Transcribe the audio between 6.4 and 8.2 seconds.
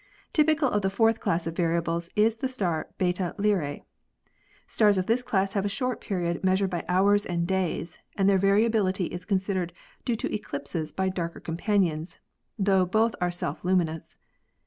measured by hours and days,